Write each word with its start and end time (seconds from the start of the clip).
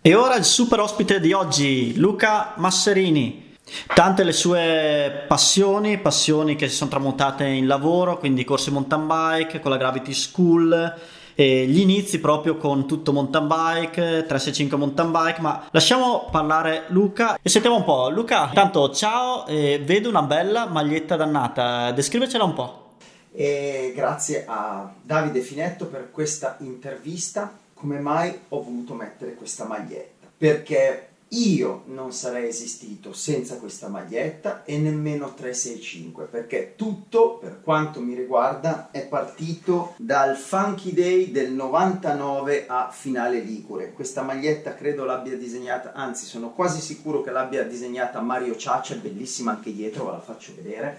E 0.00 0.14
ora 0.14 0.36
il 0.36 0.44
super 0.44 0.78
ospite 0.78 1.18
di 1.18 1.32
oggi, 1.32 1.96
Luca 1.96 2.54
Masserini. 2.58 3.56
Tante 3.92 4.22
le 4.22 4.32
sue 4.32 5.24
passioni, 5.26 5.98
passioni 5.98 6.54
che 6.54 6.68
si 6.68 6.76
sono 6.76 6.88
tramutate 6.88 7.44
in 7.44 7.66
lavoro, 7.66 8.16
quindi 8.16 8.44
corsi 8.44 8.70
mountain 8.70 9.08
bike 9.08 9.58
con 9.58 9.72
la 9.72 9.76
Gravity 9.76 10.14
School, 10.14 10.94
e 11.34 11.66
gli 11.66 11.80
inizi 11.80 12.20
proprio 12.20 12.56
con 12.56 12.86
tutto 12.86 13.12
mountain 13.12 13.48
bike, 13.48 14.24
365 14.24 14.76
mountain 14.76 15.10
bike, 15.10 15.40
ma 15.40 15.66
lasciamo 15.72 16.28
parlare 16.30 16.84
Luca 16.88 17.36
e 17.42 17.48
sentiamo 17.48 17.76
un 17.76 17.84
po'. 17.84 18.08
Luca, 18.08 18.46
intanto 18.46 18.92
ciao, 18.94 19.46
eh, 19.46 19.82
vedo 19.84 20.08
una 20.08 20.22
bella 20.22 20.66
maglietta 20.66 21.16
dannata, 21.16 21.90
descrivecela 21.90 22.44
un 22.44 22.54
po'. 22.54 22.92
E 23.32 23.92
grazie 23.96 24.44
a 24.46 24.90
Davide 25.02 25.40
Finetto 25.40 25.86
per 25.86 26.12
questa 26.12 26.56
intervista 26.60 27.52
come 27.78 28.00
mai 28.00 28.36
ho 28.48 28.62
voluto 28.62 28.94
mettere 28.94 29.34
questa 29.34 29.64
maglietta? 29.64 30.26
Perché 30.36 31.08
io 31.32 31.82
non 31.86 32.12
sarei 32.12 32.48
esistito 32.48 33.12
senza 33.12 33.58
questa 33.58 33.88
maglietta 33.88 34.64
e 34.64 34.78
nemmeno 34.78 35.34
365 35.34 36.24
perché 36.24 36.72
tutto 36.74 37.36
per 37.36 37.60
quanto 37.62 38.00
mi 38.00 38.14
riguarda 38.14 38.88
è 38.90 39.06
partito 39.06 39.94
dal 39.98 40.36
Funky 40.36 40.94
Day 40.94 41.30
del 41.30 41.52
99 41.52 42.64
a 42.66 42.88
Finale 42.90 43.40
Ligure. 43.40 43.92
Questa 43.92 44.22
maglietta 44.22 44.74
credo 44.74 45.04
l'abbia 45.04 45.36
disegnata 45.36 45.92
anzi 45.92 46.24
sono 46.24 46.50
quasi 46.52 46.80
sicuro 46.80 47.20
che 47.20 47.30
l'abbia 47.30 47.62
disegnata 47.64 48.20
Mario 48.20 48.56
Ciaccia 48.56 48.94
è 48.94 48.98
bellissima 48.98 49.50
anche 49.50 49.74
dietro 49.74 50.06
ve 50.06 50.12
la 50.12 50.20
faccio 50.20 50.52
vedere. 50.56 50.98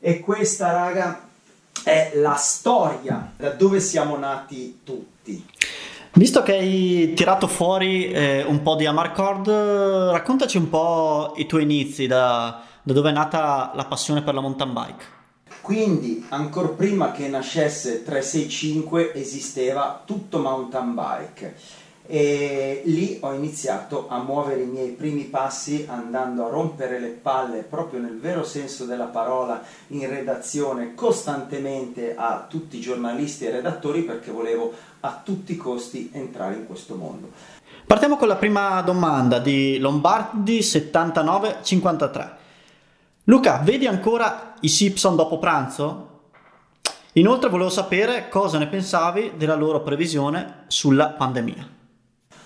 E 0.00 0.18
questa 0.18 0.72
raga 0.72 1.28
è 1.84 2.10
la 2.14 2.34
storia 2.34 3.34
da 3.36 3.50
dove 3.50 3.78
siamo 3.78 4.16
nati 4.16 4.80
tutti 4.82 5.46
Visto 6.12 6.42
che 6.42 6.52
hai 6.54 7.12
tirato 7.14 7.46
fuori 7.46 8.10
eh, 8.10 8.42
un 8.42 8.62
po' 8.62 8.74
di 8.74 8.84
Amarcord, 8.84 9.48
raccontaci 10.10 10.56
un 10.56 10.68
po' 10.68 11.34
i 11.36 11.46
tuoi 11.46 11.62
inizi, 11.62 12.06
da, 12.08 12.62
da 12.82 12.92
dove 12.92 13.10
è 13.10 13.12
nata 13.12 13.70
la 13.74 13.84
passione 13.84 14.22
per 14.22 14.34
la 14.34 14.40
mountain 14.40 14.72
bike. 14.72 15.04
Quindi, 15.60 16.26
ancora 16.30 16.68
prima 16.68 17.12
che 17.12 17.28
nascesse 17.28 18.02
365, 18.02 19.14
esisteva 19.14 20.02
tutto 20.04 20.38
mountain 20.38 20.94
bike 20.94 21.56
e 22.12 22.82
lì 22.86 23.18
ho 23.20 23.32
iniziato 23.32 24.08
a 24.08 24.18
muovere 24.18 24.62
i 24.62 24.66
miei 24.66 24.88
primi 24.88 25.22
passi 25.26 25.86
andando 25.88 26.44
a 26.44 26.48
rompere 26.48 26.98
le 26.98 27.10
palle 27.10 27.62
proprio 27.62 28.00
nel 28.00 28.18
vero 28.18 28.42
senso 28.42 28.84
della 28.84 29.04
parola 29.04 29.62
in 29.88 30.08
redazione 30.08 30.96
costantemente 30.96 32.16
a 32.16 32.46
tutti 32.48 32.78
i 32.78 32.80
giornalisti 32.80 33.46
e 33.46 33.52
redattori 33.52 34.02
perché 34.02 34.32
volevo 34.32 34.74
a 34.98 35.20
tutti 35.24 35.52
i 35.52 35.56
costi 35.56 36.10
entrare 36.12 36.56
in 36.56 36.66
questo 36.66 36.96
mondo. 36.96 37.30
Partiamo 37.86 38.16
con 38.16 38.26
la 38.26 38.34
prima 38.34 38.82
domanda 38.82 39.38
di 39.38 39.78
Lombardi 39.78 40.62
7953. 40.62 42.38
Luca, 43.24 43.60
vedi 43.62 43.86
ancora 43.86 44.54
i 44.58 44.68
Simpson 44.68 45.14
dopo 45.14 45.38
pranzo? 45.38 46.08
Inoltre 47.12 47.50
volevo 47.50 47.70
sapere 47.70 48.28
cosa 48.28 48.58
ne 48.58 48.66
pensavi 48.66 49.34
della 49.36 49.54
loro 49.54 49.80
previsione 49.82 50.64
sulla 50.66 51.10
pandemia. 51.10 51.78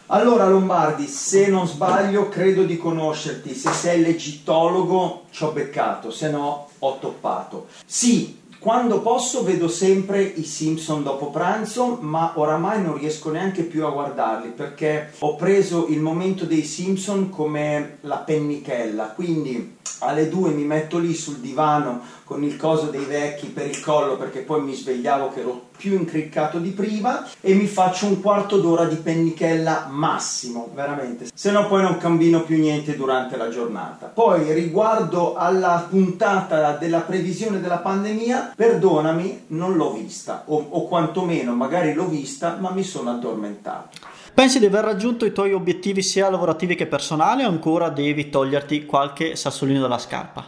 Allora 0.08 0.46
Lombardi, 0.46 1.06
se 1.06 1.48
non 1.48 1.66
sbaglio, 1.66 2.28
credo 2.28 2.64
di 2.64 2.76
conoscerti. 2.76 3.54
Se 3.54 3.70
sei 3.72 4.02
legittologo, 4.02 5.24
ci 5.30 5.44
ho 5.44 5.50
beccato, 5.50 6.10
se 6.10 6.30
no 6.30 6.68
ho 6.78 6.98
toppato. 6.98 7.68
Sì, 7.86 8.42
quando 8.58 9.00
posso 9.00 9.42
vedo 9.42 9.66
sempre 9.66 10.22
i 10.22 10.44
Simpson 10.44 11.02
dopo 11.02 11.30
pranzo, 11.30 11.98
ma 12.02 12.32
oramai 12.36 12.82
non 12.82 12.98
riesco 12.98 13.30
neanche 13.30 13.62
più 13.62 13.86
a 13.86 13.90
guardarli 13.90 14.50
perché 14.50 15.12
ho 15.20 15.36
preso 15.36 15.86
il 15.88 16.00
momento 16.00 16.44
dei 16.44 16.64
Simpson 16.64 17.30
come 17.30 17.98
la 18.02 18.18
pennichella. 18.18 19.08
Quindi 19.08 19.73
alle 20.00 20.28
due 20.28 20.50
mi 20.50 20.64
metto 20.64 20.98
lì 20.98 21.14
sul 21.14 21.36
divano 21.36 22.02
con 22.24 22.42
il 22.42 22.56
coso 22.56 22.86
dei 22.86 23.04
vecchi 23.04 23.46
per 23.48 23.66
il 23.66 23.80
collo 23.80 24.16
perché 24.16 24.40
poi 24.40 24.62
mi 24.62 24.74
svegliavo 24.74 25.30
che 25.30 25.40
ero 25.40 25.66
più 25.76 25.94
incriccato 25.94 26.58
di 26.58 26.70
prima 26.70 27.26
e 27.40 27.52
mi 27.54 27.66
faccio 27.66 28.06
un 28.06 28.20
quarto 28.20 28.58
d'ora 28.58 28.86
di 28.86 28.96
pennichella 28.96 29.88
massimo, 29.90 30.70
veramente. 30.72 31.26
Se 31.34 31.50
no 31.50 31.66
poi 31.66 31.82
non 31.82 31.98
cambino 31.98 32.42
più 32.42 32.58
niente 32.58 32.96
durante 32.96 33.36
la 33.36 33.50
giornata. 33.50 34.06
Poi 34.06 34.52
riguardo 34.52 35.34
alla 35.34 35.86
puntata 35.88 36.72
della 36.76 37.00
previsione 37.00 37.60
della 37.60 37.78
pandemia, 37.78 38.52
perdonami, 38.56 39.44
non 39.48 39.74
l'ho 39.74 39.92
vista 39.92 40.44
o, 40.46 40.66
o 40.70 40.86
quantomeno 40.86 41.54
magari 41.54 41.92
l'ho 41.92 42.08
vista 42.08 42.56
ma 42.58 42.70
mi 42.70 42.82
sono 42.82 43.10
addormentato. 43.10 44.13
Pensi 44.34 44.58
di 44.58 44.66
aver 44.66 44.82
raggiunto 44.82 45.24
i 45.24 45.32
tuoi 45.32 45.52
obiettivi 45.52 46.02
sia 46.02 46.28
lavorativi 46.28 46.74
che 46.74 46.88
personali 46.88 47.44
o 47.44 47.48
ancora 47.48 47.88
devi 47.88 48.30
toglierti 48.30 48.84
qualche 48.84 49.36
sassolino 49.36 49.80
dalla 49.80 49.96
scarpa? 49.96 50.44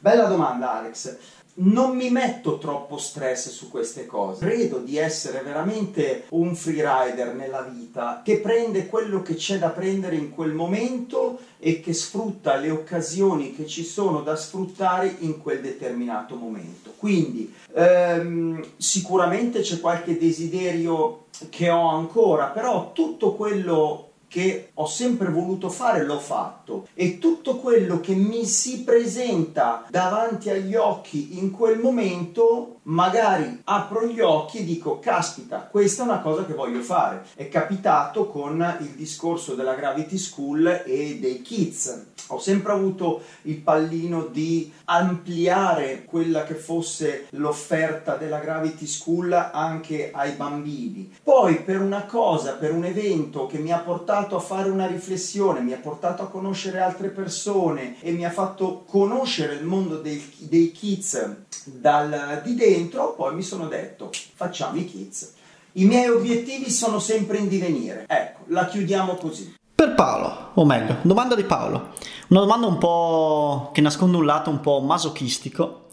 Bella 0.00 0.24
domanda 0.24 0.80
Alex 0.80 1.16
non 1.54 1.96
mi 1.96 2.10
metto 2.10 2.58
troppo 2.58 2.96
stress 2.96 3.50
su 3.50 3.68
queste 3.68 4.06
cose. 4.06 4.46
Credo 4.46 4.78
di 4.78 4.96
essere 4.96 5.40
veramente 5.40 6.24
un 6.30 6.54
freerider 6.54 7.34
nella 7.34 7.62
vita 7.62 8.22
che 8.24 8.38
prende 8.38 8.86
quello 8.86 9.22
che 9.22 9.34
c'è 9.34 9.58
da 9.58 9.68
prendere 9.68 10.16
in 10.16 10.30
quel 10.30 10.52
momento 10.52 11.40
e 11.58 11.80
che 11.80 11.92
sfrutta 11.92 12.56
le 12.56 12.70
occasioni 12.70 13.54
che 13.54 13.66
ci 13.66 13.84
sono 13.84 14.22
da 14.22 14.36
sfruttare 14.36 15.16
in 15.20 15.38
quel 15.38 15.60
determinato 15.60 16.34
momento. 16.36 16.92
Quindi 16.96 17.52
ehm, 17.74 18.64
sicuramente 18.76 19.60
c'è 19.60 19.80
qualche 19.80 20.18
desiderio 20.18 21.26
che 21.48 21.70
ho 21.70 21.88
ancora, 21.88 22.46
però 22.46 22.92
tutto 22.92 23.34
quello 23.34 24.09
che 24.30 24.70
ho 24.74 24.86
sempre 24.86 25.28
voluto 25.28 25.68
fare 25.68 26.04
l'ho 26.04 26.20
fatto. 26.20 26.86
E 26.94 27.18
tutto 27.18 27.56
quello 27.56 27.98
che 27.98 28.14
mi 28.14 28.44
si 28.46 28.84
presenta 28.84 29.84
davanti 29.90 30.50
agli 30.50 30.76
occhi 30.76 31.38
in 31.38 31.50
quel 31.50 31.80
momento 31.80 32.76
magari 32.84 33.60
apro 33.64 34.06
gli 34.06 34.20
occhi 34.20 34.58
e 34.58 34.64
dico 34.64 34.98
caspita 34.98 35.68
questa 35.70 36.02
è 36.02 36.06
una 36.06 36.20
cosa 36.20 36.46
che 36.46 36.54
voglio 36.54 36.80
fare. 36.80 37.24
È 37.34 37.48
capitato 37.48 38.28
con 38.28 38.76
il 38.80 38.90
discorso 38.90 39.54
della 39.54 39.74
Gravity 39.74 40.16
School 40.16 40.82
e 40.86 41.18
dei 41.20 41.42
kids. 41.42 42.06
Ho 42.28 42.38
sempre 42.38 42.72
avuto 42.72 43.22
il 43.42 43.56
pallino 43.56 44.26
di 44.26 44.72
ampliare 44.84 46.04
quella 46.04 46.44
che 46.44 46.54
fosse 46.54 47.26
l'offerta 47.30 48.14
della 48.14 48.38
Gravity 48.38 48.86
School 48.86 49.32
anche 49.32 50.12
ai 50.12 50.32
bambini. 50.32 51.12
Poi 51.22 51.62
per 51.62 51.80
una 51.80 52.04
cosa, 52.04 52.52
per 52.52 52.72
un 52.72 52.84
evento 52.84 53.46
che 53.46 53.58
mi 53.58 53.72
ha 53.72 53.78
portato 53.78 54.19
a 54.36 54.40
fare 54.40 54.70
una 54.70 54.86
riflessione, 54.86 55.60
mi 55.60 55.72
ha 55.72 55.78
portato 55.78 56.22
a 56.22 56.28
conoscere 56.28 56.80
altre 56.80 57.08
persone 57.08 57.96
e 58.00 58.12
mi 58.12 58.24
ha 58.24 58.30
fatto 58.30 58.84
conoscere 58.86 59.54
il 59.54 59.64
mondo 59.64 59.96
dei, 59.96 60.22
dei 60.38 60.70
kids 60.72 61.36
dal, 61.64 62.40
di 62.44 62.54
dentro, 62.54 63.14
poi 63.14 63.34
mi 63.34 63.42
sono 63.42 63.66
detto 63.66 64.10
facciamo 64.34 64.78
i 64.78 64.84
kids. 64.84 65.34
I 65.72 65.84
miei 65.84 66.08
obiettivi 66.08 66.70
sono 66.70 66.98
sempre 66.98 67.38
in 67.38 67.48
divenire. 67.48 68.04
Ecco, 68.08 68.40
la 68.46 68.66
chiudiamo 68.66 69.14
così. 69.14 69.54
Per 69.74 69.94
Paolo, 69.94 70.50
o 70.54 70.64
meglio, 70.64 70.96
domanda 71.02 71.34
di 71.34 71.44
Paolo. 71.44 71.90
Una 72.28 72.40
domanda 72.40 72.66
un 72.66 72.78
po' 72.78 73.70
che 73.72 73.80
nasconde 73.80 74.16
un 74.16 74.26
lato 74.26 74.50
un 74.50 74.60
po' 74.60 74.80
masochistico. 74.80 75.86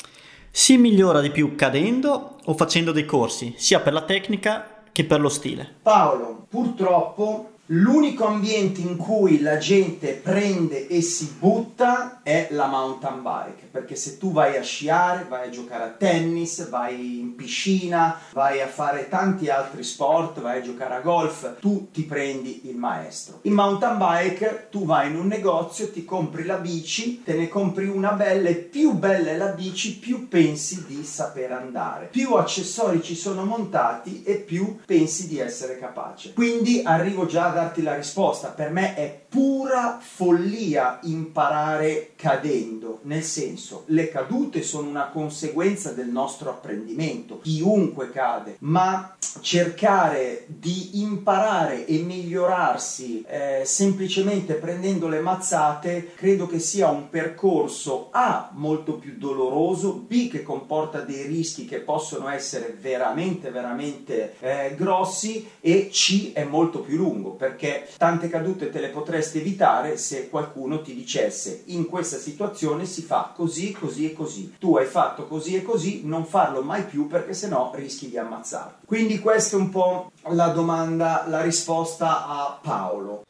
Si 0.49 0.77
migliora 0.77 1.21
di 1.21 1.29
più 1.29 1.55
cadendo 1.55 2.37
o 2.43 2.53
facendo 2.55 2.91
dei 2.91 3.05
corsi, 3.05 3.53
sia 3.57 3.79
per 3.79 3.93
la 3.93 4.01
tecnica 4.01 4.81
che 4.91 5.05
per 5.05 5.21
lo 5.21 5.29
stile? 5.29 5.75
Paolo, 5.83 6.47
purtroppo 6.49 7.51
L'unico 7.71 8.25
ambiente 8.25 8.79
in 8.79 8.95
cui 8.95 9.41
la 9.41 9.57
gente 9.57 10.13
prende 10.13 10.87
e 10.87 11.01
si 11.01 11.35
butta 11.37 12.21
è 12.23 12.47
la 12.51 12.67
mountain 12.67 13.21
bike, 13.21 13.67
perché 13.69 13.97
se 13.97 14.17
tu 14.17 14.31
vai 14.31 14.55
a 14.55 14.61
sciare, 14.61 15.25
vai 15.27 15.47
a 15.47 15.49
giocare 15.49 15.83
a 15.83 15.89
tennis, 15.89 16.69
vai 16.69 17.19
in 17.19 17.35
piscina, 17.35 18.21
vai 18.31 18.61
a 18.61 18.67
fare 18.67 19.09
tanti 19.09 19.49
altri 19.49 19.83
sport, 19.83 20.39
vai 20.39 20.59
a 20.59 20.61
giocare 20.61 20.95
a 20.95 21.01
golf, 21.01 21.59
tu 21.59 21.89
ti 21.91 22.03
prendi 22.03 22.69
il 22.69 22.77
maestro. 22.77 23.39
In 23.41 23.53
mountain 23.53 23.97
bike 23.97 24.67
tu 24.71 24.85
vai 24.85 25.09
in 25.09 25.17
un 25.17 25.27
negozio, 25.27 25.91
ti 25.91 26.05
compri 26.05 26.45
la 26.45 26.59
bici, 26.59 27.21
te 27.21 27.33
ne 27.33 27.49
compri 27.49 27.89
una 27.89 28.13
bella 28.13 28.47
e 28.47 28.55
più 28.55 28.93
bella 28.93 29.31
è 29.31 29.35
la 29.35 29.47
bici, 29.47 29.97
più 29.97 30.29
pensi 30.29 30.85
di 30.87 31.03
saper 31.03 31.51
andare. 31.51 32.05
Più 32.05 32.33
accessori 32.35 33.03
ci 33.03 33.15
sono 33.15 33.43
montati 33.43 34.23
e 34.23 34.35
più 34.35 34.77
pensi 34.85 35.27
di 35.27 35.39
essere 35.39 35.77
capace. 35.77 36.31
Quindi 36.31 36.81
arrivo 36.85 37.25
già 37.25 37.55
darti 37.57 37.81
la 37.81 37.95
risposta. 37.95 38.49
Per 38.49 38.69
me 38.69 38.93
è 38.93 39.25
pura 39.29 39.99
follia 40.01 40.99
imparare 41.03 42.11
cadendo, 42.15 42.99
nel 43.03 43.23
senso, 43.23 43.83
le 43.87 44.09
cadute 44.09 44.63
sono 44.63 44.89
una 44.89 45.09
conseguenza 45.09 45.91
del 45.91 46.07
nostro 46.07 46.49
apprendimento, 46.49 47.39
chiunque 47.41 48.11
cade, 48.11 48.57
ma 48.59 49.15
cercare 49.41 50.45
di 50.47 51.01
imparare 51.01 51.85
e 51.85 51.99
migliorarsi 51.99 53.23
eh, 53.27 53.61
semplicemente 53.65 54.53
prendendo 54.55 55.07
le 55.07 55.19
mazzate, 55.19 56.13
credo 56.15 56.47
che 56.47 56.59
sia 56.59 56.89
un 56.89 57.09
percorso 57.09 58.09
A 58.11 58.49
molto 58.53 58.93
più 58.93 59.17
doloroso, 59.17 59.93
B 59.93 60.29
che 60.29 60.43
comporta 60.43 61.01
dei 61.01 61.27
rischi 61.27 61.65
che 61.65 61.79
possono 61.79 62.29
essere 62.29 62.75
veramente 62.79 63.49
veramente 63.51 64.35
eh, 64.39 64.75
grossi 64.75 65.47
e 65.59 65.89
C 65.91 66.33
è 66.33 66.43
molto 66.43 66.79
più 66.79 66.97
lungo 66.97 67.31
perché 67.31 67.87
tante 67.97 68.29
cadute 68.29 68.69
te 68.69 68.79
le 68.79 68.91
potresti 69.17 69.39
evitare 69.39 69.97
se 69.97 70.29
qualcuno 70.29 70.81
ti 70.81 70.93
dicesse 70.93 71.63
in 71.67 71.87
questa 71.87 72.17
situazione 72.17 72.85
si 72.85 73.01
fa 73.01 73.31
così, 73.35 73.71
così 73.71 74.11
e 74.11 74.13
così. 74.13 74.55
Tu 74.59 74.77
hai 74.77 74.85
fatto 74.85 75.25
così 75.25 75.55
e 75.55 75.63
così, 75.63 76.01
non 76.05 76.23
farlo 76.25 76.61
mai 76.61 76.83
più 76.83 77.07
perché 77.07 77.33
sennò 77.33 77.71
rischi 77.73 78.09
di 78.09 78.17
ammazzarti. 78.17 78.85
Quindi 78.85 79.19
questa 79.19 79.57
è 79.57 79.59
un 79.59 79.69
po' 79.69 80.11
la 80.29 80.49
domanda, 80.49 81.25
la 81.27 81.41
risposta 81.41 82.27
a 82.27 82.59
Paolo. 82.61 83.23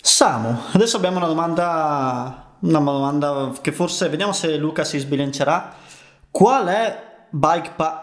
Samu, 0.00 0.56
adesso 0.72 0.96
abbiamo 0.96 1.18
una 1.18 1.28
domanda, 1.28 2.56
una 2.60 2.78
domanda 2.80 3.52
che 3.60 3.70
forse 3.70 4.08
vediamo 4.08 4.32
se 4.32 4.56
Luca 4.56 4.82
si 4.82 4.98
sbilancerà. 4.98 5.74
Qual 6.28 6.66
è 6.66 7.26
Bike 7.30 7.72
Park? 7.76 8.02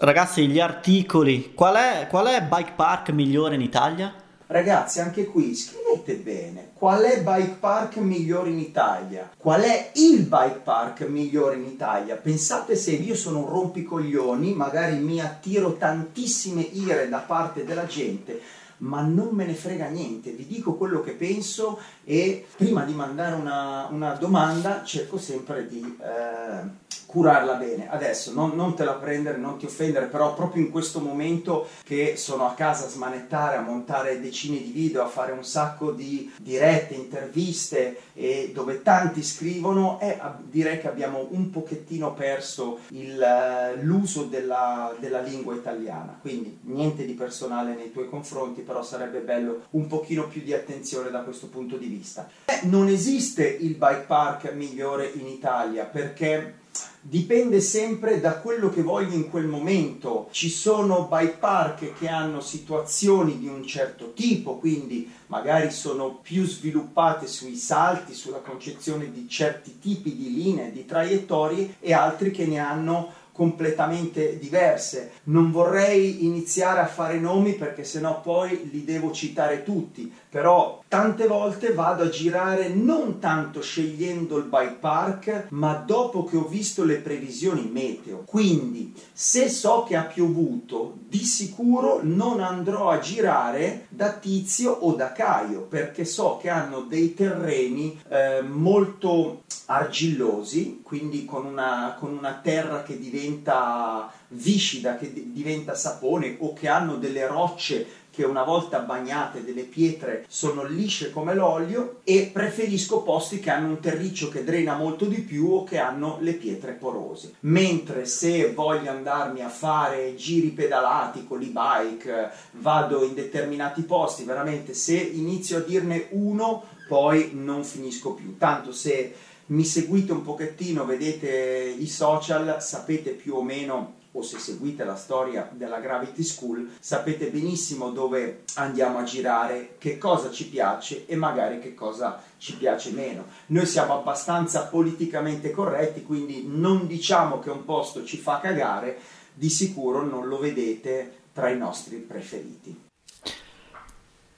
Ragazzi, 0.00 0.48
gli 0.48 0.60
articoli, 0.60 1.54
qual 1.54 1.76
è, 1.76 2.06
qual 2.08 2.26
è 2.26 2.42
Bike 2.42 2.72
Park 2.74 3.10
migliore 3.10 3.54
in 3.54 3.60
Italia? 3.60 4.26
Ragazzi, 4.50 5.00
anche 5.00 5.26
qui 5.26 5.54
scrivete 5.54 6.14
bene. 6.14 6.70
Qual 6.72 7.02
è 7.02 7.22
bike 7.22 7.56
park 7.60 7.96
migliore 7.98 8.48
in 8.48 8.58
Italia? 8.58 9.30
Qual 9.36 9.60
è 9.60 9.90
il 9.96 10.22
bike 10.22 10.60
park 10.64 11.02
migliore 11.02 11.56
in 11.56 11.66
Italia? 11.66 12.16
Pensate 12.16 12.74
se 12.74 12.92
io 12.92 13.14
sono 13.14 13.40
un 13.40 13.48
rompicoglioni, 13.50 14.54
magari 14.54 14.96
mi 15.00 15.20
attiro 15.20 15.74
tantissime 15.74 16.62
ire 16.62 17.10
da 17.10 17.18
parte 17.18 17.64
della 17.66 17.84
gente, 17.84 18.40
ma 18.78 19.02
non 19.02 19.34
me 19.34 19.44
ne 19.44 19.52
frega 19.52 19.88
niente, 19.88 20.30
vi 20.30 20.46
dico 20.46 20.76
quello 20.76 21.02
che 21.02 21.12
penso 21.12 21.78
e 22.04 22.46
prima 22.56 22.84
di 22.84 22.94
mandare 22.94 23.34
una, 23.34 23.88
una 23.90 24.14
domanda 24.14 24.82
cerco 24.82 25.18
sempre 25.18 25.68
di 25.68 25.98
eh, 26.00 26.86
curarla 27.08 27.54
bene. 27.54 27.88
Adesso 27.88 28.34
non, 28.34 28.50
non, 28.54 28.74
te 28.74 28.84
la 28.84 28.92
prendere, 28.92 29.38
non 29.38 29.56
ti 29.56 29.64
offendere, 29.64 30.06
però 30.08 30.34
proprio 30.34 30.62
in 30.62 30.70
questo 30.70 31.00
momento 31.00 31.66
che 31.82 32.16
sono 32.16 32.46
a 32.46 32.52
casa 32.52 32.84
a 32.84 32.90
smanettare, 32.90 33.56
a 33.56 33.62
montare 33.62 34.20
decine 34.20 34.58
di 34.58 34.70
video, 34.70 35.02
a 35.02 35.08
fare 35.08 35.32
un 35.32 35.42
sacco 35.42 35.90
di 35.90 36.30
dirette, 36.36 36.92
interviste 36.92 37.98
e 38.12 38.50
dove 38.52 38.82
tanti 38.82 39.22
scrivono, 39.22 39.98
eh, 40.02 40.20
direi 40.42 40.78
che 40.78 40.86
abbiamo 40.86 41.28
un 41.30 41.48
pochettino 41.48 42.12
perso 42.12 42.80
il, 42.88 43.18
eh, 43.22 43.82
l'uso 43.82 44.24
della, 44.24 44.94
della 44.98 45.22
lingua 45.22 45.54
italiana. 45.54 46.18
Quindi 46.20 46.58
niente 46.64 47.06
di 47.06 47.14
personale 47.14 47.74
nei 47.74 47.90
tuoi 47.90 48.10
confronti, 48.10 48.60
però 48.60 48.82
sarebbe 48.82 49.20
bello 49.20 49.62
un 49.70 49.86
pochino 49.86 50.28
più 50.28 50.42
di 50.42 50.52
attenzione 50.52 51.08
da 51.08 51.22
questo 51.22 51.46
punto 51.46 51.78
di 51.78 51.86
vista. 51.86 52.28
Eh, 52.44 52.66
non 52.66 52.88
esiste 52.88 53.48
il 53.48 53.76
bike 53.76 54.04
park 54.06 54.52
migliore 54.52 55.10
in 55.14 55.26
Italia 55.26 55.86
perché 55.86 56.66
dipende 57.00 57.60
sempre 57.60 58.20
da 58.20 58.38
quello 58.38 58.70
che 58.70 58.82
voglio 58.82 59.14
in 59.14 59.30
quel 59.30 59.46
momento. 59.46 60.28
Ci 60.30 60.48
sono 60.48 61.08
bike 61.10 61.36
park 61.38 61.98
che 61.98 62.08
hanno 62.08 62.40
situazioni 62.40 63.38
di 63.38 63.48
un 63.48 63.64
certo 63.64 64.12
tipo, 64.12 64.56
quindi 64.56 65.10
magari 65.26 65.70
sono 65.70 66.18
più 66.20 66.44
sviluppate 66.44 67.26
sui 67.26 67.56
salti, 67.56 68.14
sulla 68.14 68.38
concezione 68.38 69.10
di 69.10 69.28
certi 69.28 69.78
tipi 69.78 70.16
di 70.16 70.34
linee, 70.34 70.72
di 70.72 70.84
traiettorie 70.84 71.76
e 71.80 71.92
altri 71.92 72.30
che 72.30 72.46
ne 72.46 72.58
hanno 72.58 73.12
completamente 73.38 74.36
diverse. 74.36 75.12
Non 75.24 75.52
vorrei 75.52 76.24
iniziare 76.24 76.80
a 76.80 76.88
fare 76.88 77.20
nomi 77.20 77.52
perché 77.52 77.84
sennò 77.84 78.20
poi 78.20 78.68
li 78.72 78.82
devo 78.82 79.12
citare 79.12 79.62
tutti, 79.62 80.12
però 80.28 80.82
tante 80.88 81.26
volte 81.26 81.72
vado 81.72 82.04
a 82.04 82.08
girare 82.08 82.68
non 82.68 83.18
tanto 83.18 83.60
scegliendo 83.60 84.36
il 84.36 84.44
bike 84.44 84.76
park, 84.80 85.46
ma 85.50 85.74
dopo 85.74 86.24
che 86.24 86.36
ho 86.36 86.46
visto 86.46 86.84
le 86.84 86.96
previsioni 86.96 87.68
meteo. 87.70 88.24
Quindi, 88.26 88.94
se 89.12 89.48
so 89.48 89.84
che 89.86 89.96
ha 89.96 90.04
piovuto, 90.04 90.96
di 91.08 91.24
sicuro 91.24 92.00
non 92.02 92.40
andrò 92.40 92.90
a 92.90 92.98
girare 92.98 93.86
da 93.88 94.12
Tizio 94.12 94.70
o 94.72 94.94
da 94.94 95.12
Caio, 95.12 95.62
perché 95.62 96.04
so 96.04 96.38
che 96.40 96.50
hanno 96.50 96.80
dei 96.80 97.14
terreni 97.14 97.98
eh, 98.08 98.42
molto 98.42 99.42
argillosi, 99.66 100.80
quindi 100.82 101.24
con 101.24 101.44
una, 101.44 101.96
con 101.98 102.16
una 102.16 102.40
terra 102.42 102.82
che 102.82 102.98
diventa 102.98 104.10
viscida, 104.28 104.96
che 104.96 105.12
diventa 105.12 105.74
sapone 105.74 106.36
o 106.40 106.52
che 106.52 106.68
hanno 106.68 106.96
delle 106.96 107.26
rocce 107.26 107.86
che 108.18 108.24
una 108.24 108.42
volta 108.42 108.80
bagnate 108.80 109.44
delle 109.44 109.62
pietre 109.62 110.24
sono 110.26 110.64
lisce 110.64 111.12
come 111.12 111.36
l'olio 111.36 112.00
e 112.02 112.28
preferisco 112.32 113.02
posti 113.02 113.38
che 113.38 113.50
hanno 113.50 113.68
un 113.68 113.78
terriccio 113.78 114.28
che 114.28 114.42
drena 114.42 114.74
molto 114.74 115.04
di 115.04 115.20
più 115.20 115.52
o 115.52 115.62
che 115.62 115.78
hanno 115.78 116.18
le 116.20 116.32
pietre 116.32 116.72
porose. 116.72 117.34
Mentre 117.40 118.06
se 118.06 118.52
voglio 118.52 118.90
andarmi 118.90 119.40
a 119.42 119.48
fare 119.48 120.16
giri 120.16 120.48
pedalati 120.48 121.28
con 121.28 121.38
l'e-bike, 121.38 122.32
vado 122.54 123.04
in 123.04 123.14
determinati 123.14 123.82
posti, 123.82 124.24
veramente 124.24 124.74
se 124.74 124.96
inizio 124.96 125.58
a 125.58 125.60
dirne 125.60 126.08
uno 126.10 126.64
poi 126.88 127.30
non 127.34 127.62
finisco 127.62 128.14
più. 128.14 128.36
Tanto 128.36 128.72
se 128.72 129.14
mi 129.46 129.64
seguite 129.64 130.10
un 130.10 130.22
pochettino, 130.22 130.84
vedete 130.84 131.72
i 131.78 131.86
social, 131.86 132.60
sapete 132.60 133.10
più 133.10 133.36
o 133.36 133.44
meno 133.44 133.97
o 134.12 134.22
se 134.22 134.38
seguite 134.38 134.84
la 134.84 134.96
storia 134.96 135.48
della 135.52 135.80
Gravity 135.80 136.22
School, 136.22 136.68
sapete 136.80 137.28
benissimo 137.28 137.90
dove 137.90 138.42
andiamo 138.54 138.98
a 138.98 139.04
girare, 139.04 139.76
che 139.78 139.98
cosa 139.98 140.30
ci 140.30 140.48
piace 140.48 141.06
e 141.06 141.16
magari 141.16 141.58
che 141.58 141.74
cosa 141.74 142.22
ci 142.38 142.56
piace 142.56 142.90
meno. 142.90 143.26
Noi 143.46 143.66
siamo 143.66 143.94
abbastanza 143.94 144.66
politicamente 144.66 145.50
corretti, 145.50 146.02
quindi 146.02 146.44
non 146.46 146.86
diciamo 146.86 147.38
che 147.38 147.50
un 147.50 147.64
posto 147.64 148.04
ci 148.04 148.16
fa 148.16 148.40
cagare, 148.40 148.98
di 149.34 149.50
sicuro 149.50 150.02
non 150.02 150.26
lo 150.26 150.38
vedete 150.38 151.16
tra 151.32 151.50
i 151.50 151.56
nostri 151.56 151.96
preferiti. 151.96 152.86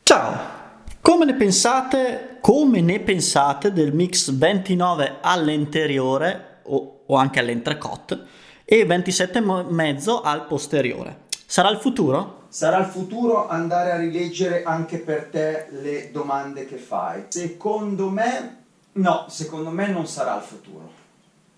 Ciao! 0.02 0.58
Come 1.00 1.24
ne 1.24 1.34
pensate, 1.34 2.38
come 2.40 2.80
ne 2.82 3.00
pensate 3.00 3.72
del 3.72 3.94
mix 3.94 4.30
29 4.30 5.18
all'interiore 5.22 6.58
o, 6.64 7.00
o 7.06 7.16
anche 7.16 7.38
all'entrecot 7.38 8.26
e 8.72 8.86
27,5 8.86 10.20
al 10.22 10.46
posteriore? 10.46 11.22
Sarà 11.44 11.70
il 11.70 11.78
futuro? 11.78 12.44
Sarà 12.46 12.78
il 12.78 12.86
futuro 12.86 13.48
andare 13.48 13.90
a 13.90 13.96
rileggere 13.96 14.62
anche 14.62 14.98
per 14.98 15.24
te 15.24 15.66
le 15.70 16.12
domande 16.12 16.66
che 16.66 16.76
fai. 16.76 17.24
Secondo 17.30 18.08
me, 18.10 18.58
no, 18.92 19.24
secondo 19.28 19.70
me 19.70 19.88
non 19.88 20.06
sarà 20.06 20.36
il 20.36 20.42
futuro. 20.42 20.88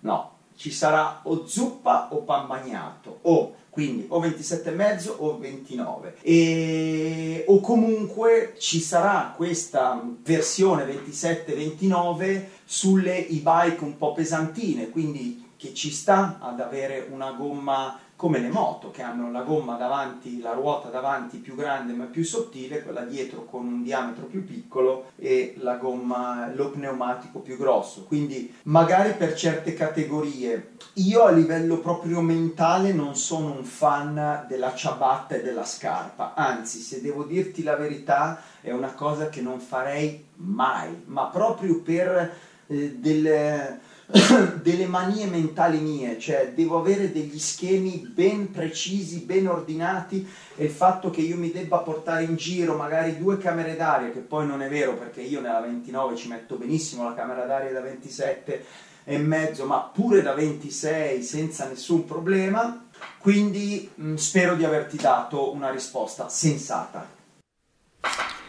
No, 0.01 0.37
ci 0.57 0.71
sarà 0.71 1.21
o 1.25 1.47
zuppa 1.47 2.09
o 2.13 2.23
pan 2.23 2.47
bagnato 2.47 3.19
o 3.23 3.57
quindi 3.69 4.07
o 4.09 4.21
27,5 4.21 5.15
o 5.19 5.39
29 5.39 6.17
e, 6.23 7.45
o 7.47 7.61
comunque 7.61 8.55
ci 8.59 8.81
sarà 8.81 9.33
questa 9.35 10.03
versione 10.23 10.85
27-29 10.85 12.45
sulle 12.65 13.27
e-bike 13.27 13.83
un 13.83 13.97
po' 13.97 14.13
pesantine 14.13 14.91
quindi 14.91 15.42
che 15.63 15.75
ci 15.75 15.93
sta 15.93 16.39
ad 16.41 16.59
avere 16.59 17.07
una 17.09 17.31
gomma 17.31 17.97
come 18.17 18.41
le 18.41 18.49
moto 18.49 18.91
che 18.91 19.03
hanno 19.03 19.31
la 19.31 19.43
gomma 19.43 19.77
davanti, 19.77 20.41
la 20.41 20.55
ruota 20.55 20.89
davanti 20.89 21.37
più 21.37 21.55
grande 21.55 21.93
ma 21.93 22.07
più 22.07 22.25
sottile, 22.25 22.83
quella 22.83 23.03
dietro 23.03 23.45
con 23.45 23.65
un 23.67 23.85
diametro 23.85 24.25
più 24.27 24.45
piccolo 24.45 25.11
e 25.15 25.55
la 25.59 25.77
gomma, 25.77 26.51
lo 26.53 26.71
pneumatico 26.71 27.39
più 27.39 27.57
grosso. 27.57 28.07
Quindi 28.07 28.53
magari 28.65 29.13
per 29.13 29.35
certe 29.35 29.75
categorie. 29.75 30.75
Io 30.95 31.23
a 31.23 31.31
livello 31.31 31.79
proprio 31.79 32.21
mentale 32.23 32.93
non 32.93 33.15
sono 33.15 33.53
un 33.53 33.63
fan 33.63 34.45
della 34.49 34.75
ciabatta 34.75 35.37
e 35.37 35.43
della 35.43 35.65
scarpa, 35.65 36.35
anzi 36.35 36.81
se 36.81 37.01
devo 37.01 37.23
dirti 37.23 37.63
la 37.63 37.77
verità 37.77 38.43
è 38.61 38.73
una 38.73 38.95
cosa 38.95 39.29
che 39.29 39.41
non 39.41 39.61
farei 39.61 40.27
mai, 40.39 41.05
ma 41.07 41.27
proprio 41.27 41.81
per 41.81 42.35
eh, 42.67 42.97
delle 42.99 43.91
delle 44.63 44.87
manie 44.87 45.27
mentali 45.27 45.79
mie, 45.79 46.19
cioè 46.19 46.53
devo 46.55 46.79
avere 46.79 47.13
degli 47.13 47.39
schemi 47.39 48.07
ben 48.13 48.51
precisi, 48.51 49.21
ben 49.21 49.49
ordinati 49.49 50.29
e 50.55 50.65
il 50.65 50.71
fatto 50.71 51.11
che 51.11 51.23
io 51.23 51.37
mi 51.37 51.51
debba 51.51 51.79
portare 51.79 52.25
in 52.25 52.37
giro 52.37 52.77
magari 52.77 53.17
due 53.17 53.39
camere 53.39 53.75
d'aria, 53.75 54.11
che 54.11 54.21
poi 54.21 54.47
non 54.47 54.61
è 54.61 54.69
vero 54.69 54.95
perché 54.97 55.23
io 55.23 55.41
nella 55.41 55.61
29 55.61 56.17
ci 56.17 56.29
metto 56.29 56.57
benissimo 56.57 57.05
la 57.05 57.15
camera 57.15 57.45
d'aria 57.45 57.73
da 57.73 57.81
27 57.81 58.65
e 59.05 59.19
mezzo, 59.19 59.65
ma 59.65 59.79
pure 59.79 60.21
da 60.21 60.35
26 60.35 61.23
senza 61.23 61.67
nessun 61.67 62.05
problema, 62.05 62.87
quindi 63.19 63.91
mh, 63.95 64.11
mm, 64.11 64.15
spero 64.15 64.55
di 64.55 64.65
averti 64.65 64.97
dato 64.97 65.53
una 65.53 65.71
risposta 65.71 66.29
sensata. 66.29 67.09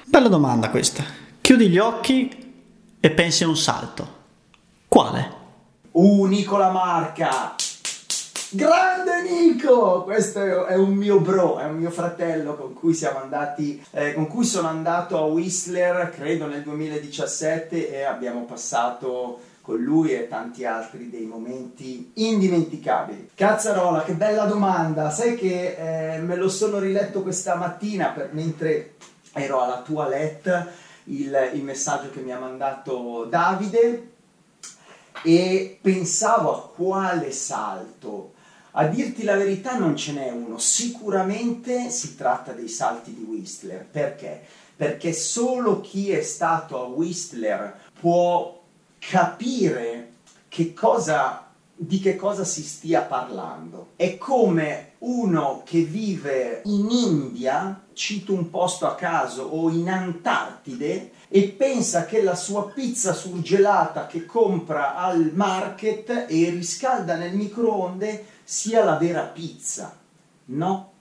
Bella 0.05 0.27
domanda 0.27 0.69
questa. 0.69 1.03
Chiudi 1.41 1.69
gli 1.69 1.77
occhi 1.77 2.51
e 2.99 3.11
pensi 3.11 3.43
a 3.43 3.47
un 3.47 3.57
salto. 3.57 4.21
Quale? 4.87 5.41
Uh, 5.95 6.25
Nicola 6.25 6.71
Marca! 6.71 7.53
Grande 8.49 9.29
Nico! 9.29 10.01
Questo 10.01 10.65
è 10.65 10.73
un 10.73 10.95
mio 10.95 11.19
bro, 11.19 11.59
è 11.59 11.65
un 11.65 11.75
mio 11.75 11.91
fratello 11.91 12.55
con 12.55 12.73
cui 12.73 12.95
siamo 12.95 13.19
andati, 13.21 13.79
eh, 13.91 14.15
con 14.15 14.25
cui 14.25 14.43
sono 14.43 14.69
andato 14.69 15.19
a 15.19 15.25
Whistler, 15.25 16.09
credo 16.09 16.47
nel 16.47 16.63
2017 16.63 17.93
e 17.93 18.01
abbiamo 18.01 18.45
passato 18.45 19.39
con 19.61 19.83
lui 19.83 20.15
e 20.15 20.27
tanti 20.27 20.65
altri 20.65 21.11
dei 21.11 21.25
momenti 21.25 22.09
indimenticabili. 22.15 23.29
Cazzarola, 23.35 24.01
che 24.01 24.13
bella 24.13 24.45
domanda! 24.45 25.11
Sai 25.11 25.35
che 25.35 26.15
eh, 26.15 26.17
me 26.21 26.35
lo 26.35 26.49
sono 26.49 26.79
riletto 26.79 27.21
questa 27.21 27.53
mattina 27.53 28.07
per, 28.07 28.29
mentre 28.31 28.95
ero 29.31 29.61
alla 29.61 29.83
toilette, 29.85 30.71
il, 31.03 31.51
il 31.53 31.61
messaggio 31.61 32.09
che 32.09 32.21
mi 32.21 32.31
ha 32.31 32.39
mandato 32.39 33.25
Davide 33.29 34.12
e 35.23 35.79
pensavo 35.81 36.53
a 36.53 36.69
quale 36.69 37.31
salto. 37.31 38.33
A 38.71 38.85
dirti 38.85 39.23
la 39.23 39.35
verità 39.35 39.77
non 39.77 39.95
ce 39.95 40.13
n'è 40.13 40.31
uno, 40.31 40.57
sicuramente 40.57 41.89
si 41.89 42.15
tratta 42.15 42.51
dei 42.53 42.67
salti 42.67 43.13
di 43.13 43.23
Whistler, 43.23 43.85
perché? 43.85 44.41
Perché 44.75 45.13
solo 45.13 45.79
chi 45.79 46.11
è 46.11 46.21
stato 46.21 46.81
a 46.81 46.87
Whistler 46.87 47.81
può 47.99 48.61
capire 48.97 50.13
che 50.49 50.73
cosa, 50.73 51.47
di 51.75 51.99
che 51.99 52.15
cosa 52.15 52.43
si 52.43 52.63
stia 52.63 53.01
parlando. 53.01 53.89
È 53.95 54.17
come 54.17 54.93
uno 54.99 55.61
che 55.63 55.81
vive 55.81 56.61
in 56.65 56.89
India, 56.89 57.82
cito 57.93 58.33
un 58.33 58.49
posto 58.49 58.87
a 58.87 58.95
caso, 58.95 59.43
o 59.43 59.69
in 59.69 59.89
Antartide, 59.89 61.11
e 61.27 61.47
pensa 61.49 62.05
che 62.05 62.21
la 62.21 62.35
sua 62.35 62.69
pizza 62.69 63.13
surgelata 63.13 64.05
che 64.05 64.25
compra 64.25 64.95
al 64.95 65.31
market 65.33 66.25
e 66.27 66.49
riscalda 66.49 67.15
nel 67.15 67.35
microonde 67.35 68.25
sia 68.43 68.83
la 68.83 68.97
vera 68.97 69.23
pizza. 69.23 69.97
No, 70.45 70.91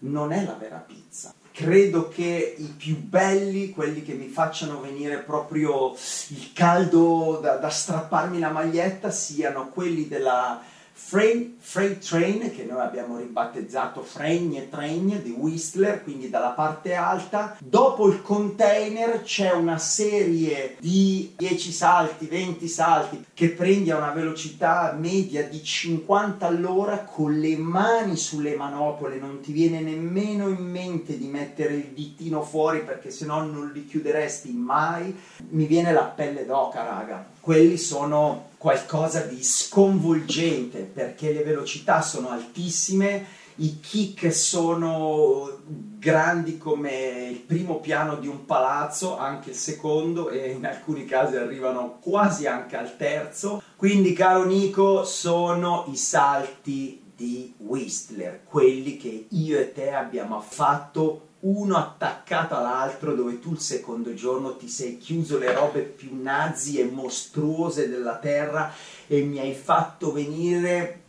non 0.00 0.32
è 0.32 0.44
la 0.44 0.56
vera 0.58 0.84
pizza. 0.86 1.32
Credo 1.52 2.08
che 2.08 2.54
i 2.58 2.74
più 2.76 2.96
belli, 2.96 3.70
quelli 3.70 4.02
che 4.02 4.14
mi 4.14 4.28
facciano 4.28 4.80
venire 4.80 5.18
proprio 5.18 5.94
il 6.28 6.52
caldo 6.54 7.38
da, 7.42 7.56
da 7.56 7.68
strapparmi 7.68 8.38
la 8.38 8.50
maglietta, 8.50 9.10
siano 9.10 9.68
quelli 9.68 10.08
della 10.08 10.62
Freight, 11.02 11.56
Freight 11.58 12.06
Train, 12.06 12.54
che 12.54 12.64
noi 12.64 12.80
abbiamo 12.80 13.16
ribattezzato 13.16 14.02
Fregne 14.02 14.68
Train 14.68 15.20
di 15.24 15.30
Whistler, 15.30 16.04
quindi 16.04 16.30
dalla 16.30 16.50
parte 16.50 16.94
alta. 16.94 17.56
Dopo 17.58 18.06
il 18.06 18.22
container 18.22 19.22
c'è 19.22 19.50
una 19.50 19.78
serie 19.78 20.76
di 20.78 21.32
10 21.36 21.72
salti, 21.72 22.26
20 22.26 22.68
salti, 22.68 23.24
che 23.34 23.48
prendi 23.48 23.90
a 23.90 23.96
una 23.96 24.12
velocità 24.12 24.94
media 24.96 25.42
di 25.48 25.64
50 25.64 26.46
all'ora 26.46 26.98
con 26.98 27.40
le 27.40 27.56
mani 27.56 28.16
sulle 28.16 28.54
manopole, 28.54 29.18
non 29.18 29.40
ti 29.40 29.50
viene 29.50 29.80
nemmeno 29.80 30.48
in 30.48 30.64
mente 30.64 31.18
di 31.18 31.26
mettere 31.26 31.74
il 31.74 31.88
ditino 31.88 32.42
fuori 32.42 32.84
perché 32.84 33.10
sennò 33.10 33.42
non 33.42 33.72
li 33.72 33.84
chiuderesti 33.84 34.52
mai. 34.52 35.12
Mi 35.48 35.66
viene 35.66 35.92
la 35.92 36.04
pelle 36.04 36.46
d'oca, 36.46 36.84
raga. 36.84 37.26
Quelli 37.40 37.78
sono 37.78 38.49
qualcosa 38.60 39.22
di 39.22 39.42
sconvolgente 39.42 40.80
perché 40.80 41.32
le 41.32 41.44
velocità 41.44 42.02
sono 42.02 42.28
altissime, 42.28 43.24
i 43.54 43.80
kick 43.80 44.30
sono 44.34 45.60
grandi 45.64 46.58
come 46.58 47.28
il 47.30 47.38
primo 47.38 47.80
piano 47.80 48.16
di 48.16 48.26
un 48.26 48.44
palazzo, 48.44 49.16
anche 49.16 49.50
il 49.50 49.56
secondo 49.56 50.28
e 50.28 50.50
in 50.50 50.66
alcuni 50.66 51.06
casi 51.06 51.36
arrivano 51.36 52.00
quasi 52.02 52.46
anche 52.46 52.76
al 52.76 52.98
terzo. 52.98 53.62
Quindi 53.76 54.12
caro 54.12 54.44
Nico, 54.44 55.04
sono 55.04 55.86
i 55.90 55.96
salti 55.96 57.12
di 57.16 57.54
Whistler, 57.56 58.42
quelli 58.44 58.98
che 58.98 59.24
io 59.30 59.58
e 59.58 59.72
te 59.72 59.90
abbiamo 59.92 60.38
fatto 60.38 61.28
uno 61.40 61.76
attaccato 61.76 62.56
all'altro 62.56 63.14
dove 63.14 63.38
tu 63.38 63.52
il 63.52 63.60
secondo 63.60 64.12
giorno 64.14 64.56
ti 64.56 64.68
sei 64.68 64.98
chiuso 64.98 65.38
le 65.38 65.52
robe 65.54 65.80
più 65.80 66.10
nazi 66.20 66.78
e 66.78 66.84
mostruose 66.84 67.88
della 67.88 68.16
terra 68.16 68.72
e 69.06 69.22
mi 69.22 69.38
hai 69.38 69.54
fatto 69.54 70.12
venire 70.12 71.02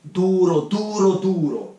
duro, 0.00 0.60
duro, 0.60 1.10
duro. 1.12 1.74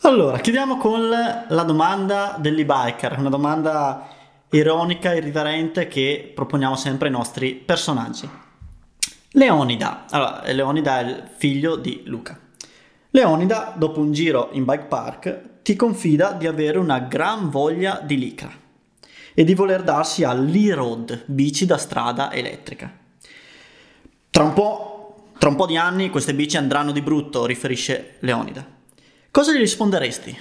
Allora, 0.00 0.38
chiudiamo 0.38 0.76
con 0.76 1.08
la 1.08 1.62
domanda 1.62 2.36
dell'e-biker, 2.38 3.18
una 3.18 3.30
domanda 3.30 4.06
ironica, 4.50 5.14
irriverente 5.14 5.88
che 5.88 6.30
proponiamo 6.34 6.76
sempre 6.76 7.06
ai 7.06 7.14
nostri 7.14 7.54
personaggi. 7.54 8.28
Leonida, 9.30 10.04
allora, 10.10 10.42
Leonida 10.52 11.00
è 11.00 11.04
il 11.04 11.30
figlio 11.36 11.76
di 11.76 12.02
Luca. 12.04 12.43
Leonida, 13.14 13.72
dopo 13.76 14.00
un 14.00 14.12
giro 14.12 14.48
in 14.54 14.64
bike 14.64 14.86
park, 14.86 15.40
ti 15.62 15.76
confida 15.76 16.32
di 16.32 16.48
avere 16.48 16.78
una 16.78 16.98
gran 16.98 17.48
voglia 17.48 18.00
di 18.02 18.18
licra 18.18 18.50
e 19.32 19.44
di 19.44 19.54
voler 19.54 19.84
darsi 19.84 20.24
all'e-road, 20.24 21.22
bici 21.26 21.64
da 21.64 21.78
strada 21.78 22.32
elettrica. 22.32 22.92
Tra 24.30 24.42
un, 24.42 24.52
po', 24.52 25.28
tra 25.38 25.48
un 25.48 25.54
po' 25.54 25.66
di 25.66 25.76
anni 25.76 26.10
queste 26.10 26.34
bici 26.34 26.56
andranno 26.56 26.90
di 26.90 27.02
brutto, 27.02 27.46
riferisce 27.46 28.16
Leonida. 28.18 28.66
Cosa 29.30 29.52
gli 29.52 29.58
risponderesti? 29.58 30.38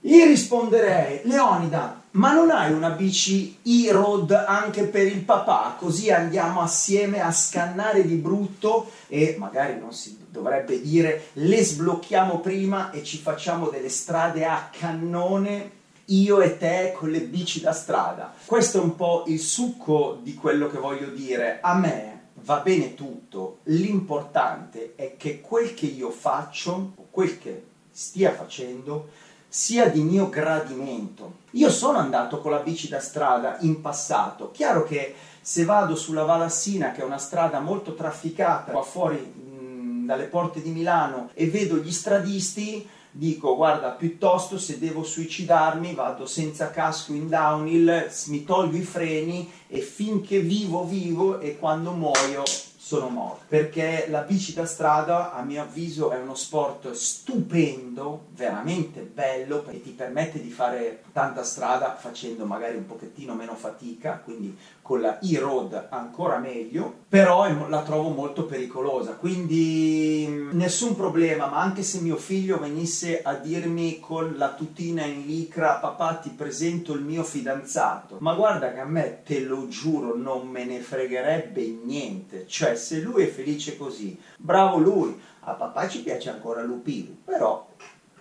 Gli 0.00 0.20
risponderei, 0.24 1.20
Leonida, 1.22 2.02
ma 2.14 2.32
non 2.32 2.50
hai 2.50 2.72
una 2.72 2.90
bici 2.90 3.58
e-road 3.62 4.30
anche 4.32 4.84
per 4.84 5.06
il 5.06 5.22
papà? 5.22 5.76
Così 5.78 6.10
andiamo 6.10 6.60
assieme 6.60 7.20
a 7.20 7.32
scannare 7.32 8.06
di 8.06 8.14
brutto 8.14 8.90
e 9.08 9.36
magari 9.38 9.78
non 9.78 9.92
si 9.92 10.18
dovrebbe 10.28 10.80
dire 10.80 11.26
le 11.34 11.62
sblocchiamo 11.62 12.40
prima 12.40 12.90
e 12.90 13.02
ci 13.02 13.18
facciamo 13.18 13.68
delle 13.68 13.88
strade 13.88 14.44
a 14.44 14.70
cannone 14.70 15.82
io 16.06 16.40
e 16.40 16.58
te 16.58 16.92
con 16.96 17.10
le 17.10 17.20
bici 17.20 17.60
da 17.60 17.72
strada. 17.72 18.32
Questo 18.44 18.78
è 18.78 18.82
un 18.82 18.94
po' 18.94 19.24
il 19.26 19.40
succo 19.40 20.18
di 20.22 20.34
quello 20.34 20.68
che 20.68 20.78
voglio 20.78 21.08
dire. 21.08 21.58
A 21.62 21.74
me 21.74 22.28
va 22.42 22.58
bene 22.58 22.94
tutto, 22.94 23.58
l'importante 23.64 24.92
è 24.96 25.16
che 25.16 25.40
quel 25.40 25.74
che 25.74 25.86
io 25.86 26.10
faccio, 26.10 26.92
o 26.94 27.06
quel 27.10 27.38
che 27.38 27.64
stia 27.90 28.32
facendo, 28.32 29.08
sia 29.56 29.88
di 29.88 30.02
mio 30.02 30.28
gradimento. 30.30 31.34
Io 31.52 31.70
sono 31.70 31.98
andato 31.98 32.40
con 32.40 32.50
la 32.50 32.58
bici 32.58 32.88
da 32.88 32.98
strada 32.98 33.58
in 33.60 33.80
passato, 33.80 34.50
chiaro 34.50 34.82
che 34.82 35.14
se 35.40 35.64
vado 35.64 35.94
sulla 35.94 36.24
Valassina, 36.24 36.90
che 36.90 37.02
è 37.02 37.04
una 37.04 37.18
strada 37.18 37.60
molto 37.60 37.94
trafficata, 37.94 38.72
qua 38.72 38.82
fuori 38.82 39.16
mh, 39.18 40.06
dalle 40.06 40.24
porte 40.24 40.60
di 40.60 40.70
Milano, 40.70 41.30
e 41.34 41.46
vedo 41.46 41.76
gli 41.76 41.92
stradisti, 41.92 42.84
dico 43.12 43.54
guarda 43.54 43.90
piuttosto 43.90 44.58
se 44.58 44.80
devo 44.80 45.04
suicidarmi 45.04 45.94
vado 45.94 46.26
senza 46.26 46.70
casco 46.70 47.12
in 47.12 47.28
downhill 47.28 48.10
mi 48.26 48.42
tolgo 48.42 48.76
i 48.76 48.82
freni 48.82 49.48
e 49.68 49.78
finché 49.82 50.40
vivo 50.40 50.84
vivo 50.84 51.38
e 51.38 51.56
quando 51.56 51.92
muoio 51.92 52.42
sono 52.84 53.08
morto 53.08 53.44
perché 53.48 54.08
la 54.10 54.20
bici 54.20 54.52
da 54.52 54.66
strada 54.66 55.32
a 55.32 55.40
mio 55.40 55.62
avviso 55.62 56.10
è 56.10 56.18
uno 56.18 56.34
sport 56.34 56.90
stupendo 56.90 58.26
veramente 58.34 59.00
bello 59.00 59.64
e 59.70 59.80
ti 59.80 59.92
permette 59.92 60.38
di 60.38 60.50
fare 60.50 61.02
tanta 61.14 61.44
strada 61.44 61.94
facendo 61.94 62.44
magari 62.44 62.76
un 62.76 62.84
pochettino 62.84 63.32
meno 63.32 63.54
fatica 63.54 64.20
quindi 64.22 64.54
con 64.84 65.00
la 65.00 65.18
e-road 65.20 65.86
ancora 65.88 66.36
meglio 66.36 67.02
però 67.08 67.48
la 67.68 67.82
trovo 67.82 68.10
molto 68.10 68.44
pericolosa 68.44 69.12
quindi 69.12 70.26
mm, 70.28 70.50
nessun 70.52 70.94
problema 70.94 71.46
ma 71.46 71.60
anche 71.60 71.82
se 71.82 72.00
mio 72.00 72.16
figlio 72.16 72.58
venisse 72.58 73.22
a 73.22 73.32
dirmi 73.34 73.98
con 73.98 74.34
la 74.36 74.52
tutina 74.52 75.04
in 75.04 75.24
licra 75.24 75.76
papà 75.76 76.16
ti 76.16 76.28
presento 76.28 76.92
il 76.92 77.00
mio 77.00 77.22
fidanzato 77.22 78.18
ma 78.20 78.34
guarda 78.34 78.72
che 78.72 78.80
a 78.80 78.84
me 78.84 79.22
te 79.24 79.40
lo 79.40 79.68
giuro 79.68 80.14
non 80.14 80.48
me 80.48 80.66
ne 80.66 80.80
fregherebbe 80.80 81.78
niente 81.82 82.44
cioè 82.46 82.74
se 82.76 83.00
lui 83.00 83.22
è 83.22 83.28
felice 83.28 83.76
così, 83.76 84.18
bravo 84.36 84.76
lui, 84.76 85.18
a 85.40 85.52
papà 85.52 85.88
ci 85.88 86.02
piace 86.02 86.30
ancora 86.30 86.62
Lupilu, 86.62 87.22
però 87.24 87.66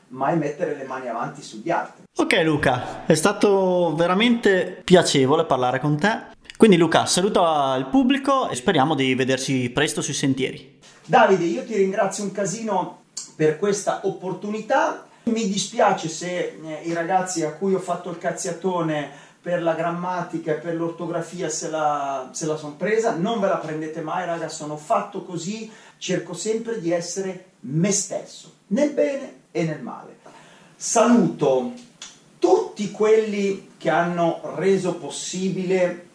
mai 0.09 0.37
mettere 0.37 0.75
le 0.75 0.83
mani 0.85 1.07
avanti 1.07 1.41
sugli 1.41 1.69
altri. 1.69 2.03
Ok 2.15 2.41
Luca, 2.43 3.05
è 3.05 3.15
stato 3.15 3.93
veramente 3.95 4.81
piacevole 4.83 5.45
parlare 5.45 5.79
con 5.79 5.97
te. 5.97 6.32
Quindi 6.63 6.79
Luca, 6.79 7.05
saluta 7.05 7.75
il 7.77 7.87
pubblico 7.87 8.47
e 8.47 8.55
speriamo 8.55 8.95
di 8.95 9.15
vederci 9.15 9.69
presto 9.69 10.01
sui 10.01 10.13
sentieri. 10.13 10.79
Davide, 11.05 11.43
io 11.43 11.65
ti 11.65 11.75
ringrazio 11.75 12.23
un 12.23 12.31
casino 12.31 13.01
per 13.35 13.59
questa 13.59 13.99
opportunità. 14.05 15.05
Mi 15.23 15.49
dispiace 15.49 16.07
se 16.07 16.57
eh, 16.63 16.81
i 16.85 16.93
ragazzi 16.93 17.43
a 17.43 17.51
cui 17.51 17.73
ho 17.73 17.79
fatto 17.79 18.09
il 18.09 18.17
cazziatone 18.17 19.09
per 19.41 19.61
la 19.61 19.73
grammatica 19.73 20.53
e 20.53 20.59
per 20.59 20.75
l'ortografia 20.75 21.49
se 21.49 21.69
la, 21.69 22.29
se 22.31 22.45
la 22.45 22.55
sono 22.55 22.75
presa, 22.75 23.13
non 23.13 23.41
ve 23.41 23.49
la 23.49 23.57
prendete 23.57 23.99
mai, 23.99 24.25
raga, 24.25 24.47
sono 24.47 24.77
fatto 24.77 25.25
così, 25.25 25.69
cerco 25.97 26.33
sempre 26.33 26.79
di 26.79 26.91
essere 26.91 27.47
me 27.59 27.91
stesso, 27.91 28.53
nel 28.67 28.91
bene 28.91 29.41
e 29.51 29.65
nel 29.65 29.81
male. 29.81 30.19
Saluto 30.77 31.73
tutti 32.39 32.89
quelli 32.89 33.71
che 33.77 33.89
hanno 33.89 34.53
reso 34.55 34.95
possibile 34.95 36.11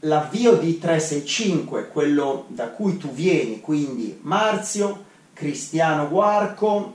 l'avvio 0.00 0.52
di 0.52 0.78
365, 0.78 1.88
quello 1.88 2.44
da 2.48 2.68
cui 2.68 2.96
tu 2.96 3.10
vieni, 3.10 3.60
quindi 3.60 4.18
Marzio, 4.22 5.04
Cristiano 5.32 6.08
Guarco, 6.08 6.94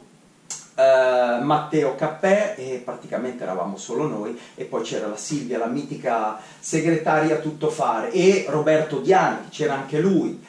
Uh, 0.75 1.43
Matteo 1.43 1.93
Cappè 1.93 2.55
e 2.57 2.81
praticamente 2.83 3.43
eravamo 3.43 3.77
solo 3.77 4.07
noi 4.07 4.35
e 4.55 4.63
poi 4.63 4.81
c'era 4.81 5.05
la 5.05 5.17
Silvia, 5.17 5.59
la 5.59 5.67
mitica 5.67 6.39
segretaria 6.59 7.35
tuttofare 7.35 8.11
e 8.11 8.47
Roberto 8.49 8.97
Diani, 8.97 9.49
c'era 9.49 9.75
anche 9.75 9.99
lui. 9.99 10.43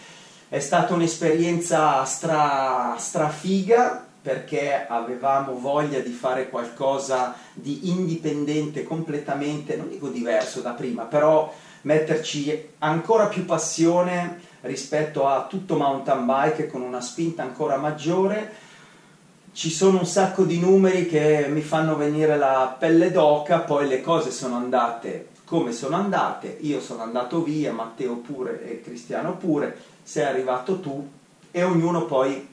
È 0.49 0.59
stata 0.61 0.95
un'esperienza 0.95 2.03
stra, 2.07 2.95
strafiga 2.97 4.03
perché 4.23 4.87
avevamo 4.89 5.59
voglia 5.59 5.99
di 5.99 6.13
fare 6.13 6.49
qualcosa 6.49 7.35
di 7.53 7.91
indipendente 7.91 8.83
completamente, 8.83 9.77
non 9.77 9.91
dico 9.91 10.09
diverso 10.09 10.63
da 10.63 10.71
prima, 10.71 11.03
però 11.03 11.53
metterci 11.85 12.71
ancora 12.79 13.27
più 13.27 13.45
passione 13.47 14.41
rispetto 14.63 15.27
a 15.27 15.47
tutto 15.49 15.77
mountain 15.77 16.27
bike 16.27 16.69
con 16.69 16.83
una 16.83 17.01
spinta 17.01 17.43
ancora 17.43 17.77
maggiore. 17.77 18.63
Ci 19.53 19.71
sono 19.71 19.99
un 19.99 20.07
sacco 20.07 20.45
di 20.45 20.59
numeri 20.59 21.07
che 21.07 21.47
mi 21.49 21.63
fanno 21.63 21.97
venire 21.97 22.37
la 22.37 22.77
pelle 22.79 23.11
d'oca, 23.11 23.61
poi 23.61 23.89
le 23.89 24.01
cose 24.01 24.31
sono 24.31 24.57
andate 24.57 25.33
come 25.45 25.73
sono 25.73 25.97
andate, 25.97 26.57
io 26.63 26.81
sono 26.81 27.03
andato 27.03 27.43
via, 27.43 27.73
Matteo 27.73 28.17
pure 28.17 28.65
e 28.65 28.81
Cristiano 28.81 29.37
pure, 29.37 29.77
sei 30.03 30.25
arrivato 30.25 30.81
tu 30.81 31.07
e 31.51 31.63
ognuno 31.63 32.07
poi 32.07 32.49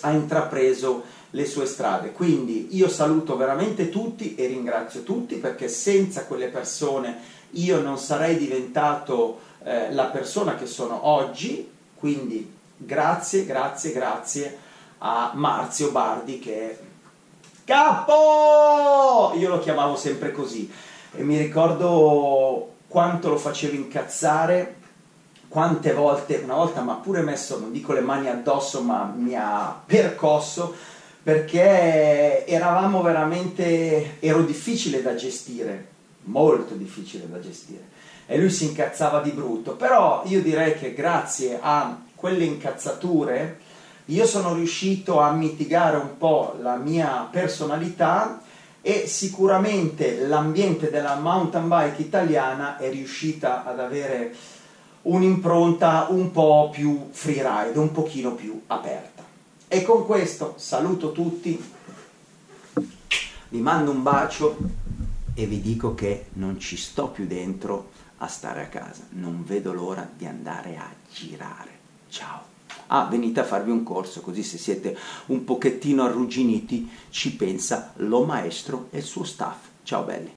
ha 0.00 0.10
intrapreso 0.10 1.02
le 1.30 1.46
sue 1.46 1.66
strade. 1.66 2.12
Quindi 2.12 2.76
io 2.76 2.88
saluto 2.88 3.36
veramente 3.36 3.88
tutti 3.88 4.34
e 4.34 4.46
ringrazio 4.46 5.02
tutti 5.02 5.36
perché 5.36 5.68
senza 5.68 6.26
quelle 6.26 6.48
persone 6.48 7.16
io 7.54 7.80
non 7.80 7.98
sarei 7.98 8.36
diventato 8.36 9.40
eh, 9.64 9.92
la 9.92 10.06
persona 10.06 10.54
che 10.54 10.66
sono 10.66 11.06
oggi. 11.06 11.70
Quindi 11.94 12.52
grazie, 12.76 13.44
grazie, 13.44 13.92
grazie 13.92 14.58
a 14.98 15.32
Marzio 15.34 15.90
Bardi 15.90 16.38
che 16.38 16.70
è 16.70 16.78
capo! 17.64 19.32
Io 19.36 19.48
lo 19.48 19.58
chiamavo 19.58 19.96
sempre 19.96 20.32
così 20.32 20.70
e 21.12 21.22
mi 21.22 21.38
ricordo 21.38 22.72
quanto 22.88 23.30
lo 23.30 23.38
facevo 23.38 23.74
incazzare 23.74 24.82
quante 25.54 25.92
volte, 25.92 26.40
una 26.42 26.54
volta 26.54 26.82
mi 26.82 26.90
ha 26.90 26.94
pure 26.94 27.20
messo, 27.20 27.60
non 27.60 27.70
dico 27.70 27.92
le 27.92 28.00
mani 28.00 28.28
addosso, 28.28 28.82
ma 28.82 29.04
mi 29.16 29.36
ha 29.36 29.80
percosso 29.86 30.74
perché 31.22 32.44
eravamo 32.44 33.02
veramente, 33.02 34.16
ero 34.18 34.42
difficile 34.42 35.00
da 35.00 35.14
gestire, 35.14 35.86
molto 36.24 36.74
difficile 36.74 37.28
da 37.28 37.40
gestire. 37.40 37.88
E 38.26 38.38
lui 38.38 38.50
si 38.50 38.66
incazzava 38.66 39.20
di 39.20 39.30
brutto, 39.30 39.76
però 39.76 40.22
io 40.26 40.40
direi 40.40 40.74
che 40.74 40.94
grazie 40.94 41.58
a 41.60 42.00
quelle 42.14 42.44
incazzature 42.44 43.60
io 44.06 44.26
sono 44.26 44.54
riuscito 44.54 45.20
a 45.20 45.32
mitigare 45.32 45.96
un 45.96 46.18
po' 46.18 46.56
la 46.60 46.76
mia 46.76 47.28
personalità 47.30 48.42
e 48.82 49.06
sicuramente 49.06 50.26
l'ambiente 50.26 50.90
della 50.90 51.16
mountain 51.16 51.68
bike 51.68 52.02
italiana 52.02 52.76
è 52.76 52.90
riuscita 52.90 53.64
ad 53.64 53.80
avere 53.80 54.34
un'impronta 55.02 56.08
un 56.10 56.30
po' 56.30 56.68
più 56.70 57.08
freeride, 57.10 57.78
un 57.78 57.92
pochino 57.92 58.34
più 58.34 58.60
aperta. 58.66 59.22
E 59.68 59.82
con 59.82 60.04
questo 60.04 60.54
saluto 60.56 61.12
tutti, 61.12 61.72
vi 63.48 63.60
mando 63.60 63.90
un 63.90 64.02
bacio 64.02 64.56
e 65.34 65.46
vi 65.46 65.60
dico 65.60 65.94
che 65.94 66.26
non 66.34 66.58
ci 66.60 66.76
sto 66.76 67.08
più 67.08 67.26
dentro 67.26 67.90
a 68.18 68.28
stare 68.28 68.62
a 68.62 68.68
casa, 68.68 69.02
non 69.10 69.44
vedo 69.44 69.72
l'ora 69.72 70.08
di 70.16 70.26
andare 70.26 70.76
a 70.76 70.88
girare. 71.12 71.70
Ciao! 72.08 72.52
Ah, 72.88 73.06
venite 73.06 73.40
a 73.40 73.44
farvi 73.44 73.70
un 73.70 73.82
corso, 73.82 74.20
così 74.20 74.42
se 74.42 74.58
siete 74.58 74.96
un 75.26 75.44
pochettino 75.44 76.04
arrugginiti 76.04 76.88
ci 77.10 77.34
pensa 77.34 77.92
lo 77.96 78.24
maestro 78.24 78.88
e 78.90 78.98
il 78.98 79.04
suo 79.04 79.24
staff. 79.24 79.68
Ciao 79.82 80.04
belli! 80.04 80.30